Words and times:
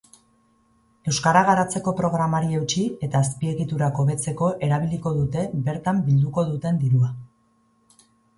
Euskara 1.09 1.43
garatzeko 1.49 1.93
programari 1.99 2.57
eutsi 2.59 2.85
eta 3.09 3.21
azpiegiturak 3.27 4.01
hobetzeko 4.05 4.49
erabiliko 4.69 5.15
dute 5.19 5.45
bertan 5.69 6.01
bilduko 6.09 6.49
duten 6.51 6.83
dirua. 6.87 7.13